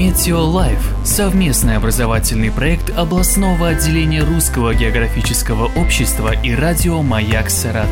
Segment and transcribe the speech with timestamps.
[0.00, 7.90] Метеолайф– совместный образовательный проект областного отделения Русского географического общества и радио «Маяк Саратов».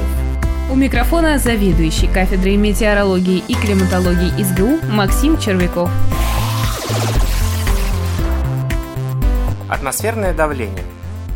[0.71, 5.90] У микрофона заведующий кафедрой метеорологии и климатологии СГУ Максим Червяков.
[9.68, 10.84] Атмосферное давление.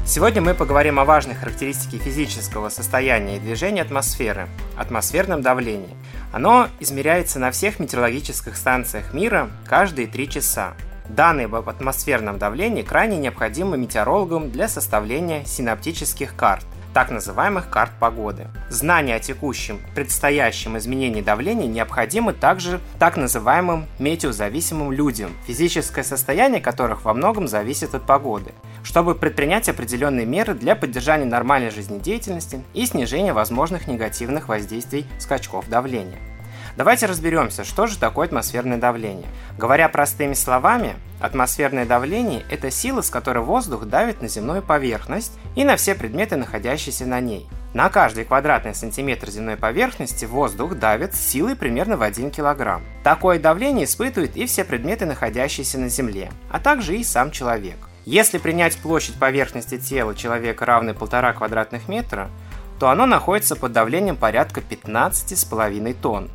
[0.05, 5.96] Сегодня мы поговорим о важной характеристике физического состояния и движения атмосферы– атмосферном давлении.
[6.32, 10.75] Оно измеряется на всех метеорологических станциях мира каждые три часа.
[11.09, 18.49] Данные об атмосферном давлении крайне необходимы метеорологам для составления синаптических карт так называемых карт погоды.
[18.69, 27.05] Знание о текущем, предстоящем изменении давления необходимо также так называемым метеозависимым людям, физическое состояние которых
[27.05, 33.33] во многом зависит от погоды, чтобы предпринять определенные меры для поддержания нормальной жизнедеятельности и снижения
[33.33, 36.31] возможных негативных воздействий скачков давления.
[36.77, 39.27] Давайте разберемся, что же такое атмосферное давление.
[39.59, 45.65] Говоря простыми словами, атмосферное давление– это сила, с которой воздух давит на земную поверхность и
[45.65, 47.47] на все предметы, находящиеся на ней.
[47.75, 52.81] На каждый квадратный сантиметр земной поверхности воздух давит с силой примерно в 1 кг.
[53.03, 57.77] Такое давление испытывают и все предметы, находящиеся на Земле, а также и сам человек.
[58.05, 62.31] Если принять площадь поверхности тела человека равной 1,5 квадратных метра,
[62.78, 66.31] то оно находится под давлением порядка 15,5 тонн.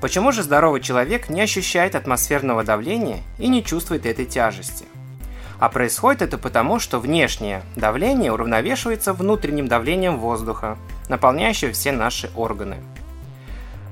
[0.00, 4.84] Почему же здоровый человек не ощущает атмосферного давления и не чувствует этой тяжести?
[5.58, 12.76] А происходит это потому, что внешнее давление уравновешивается внутренним давлением воздуха, наполняющего все наши органы.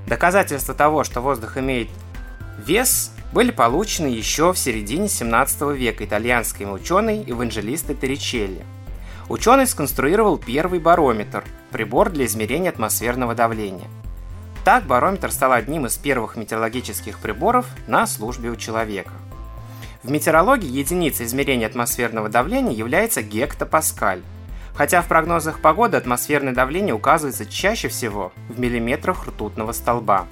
[0.07, 1.89] Доказательства того, что воздух имеет
[2.65, 8.65] вес, были получены еще в середине 17 века итальянским ученой Евангелисто Торричелли.
[9.29, 13.89] Ученый сконструировал первый барометр– прибор для измерения атмосферного давления–
[14.67, 19.13] так барометр стал одним из первых метеорологических приборов на службе у человека.
[20.03, 24.23] В метеорологии единицей измерения атмосферного давления является гектопаскаль,
[24.75, 30.27] хотя в прогнозах погоды атмосферное давление указывается чаще всего в миллиметрах ртутного столба.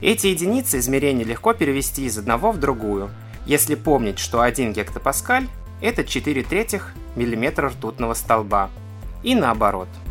[0.00, 3.10] Эти единицы измерения легко перевести из одного в другую,
[3.44, 5.46] если помнить, что 1 гектопаскаль–
[5.82, 8.70] это 4 третьих миллиметра ртутного столба,
[9.22, 9.88] и наоборот–